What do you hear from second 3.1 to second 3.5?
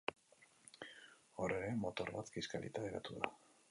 da.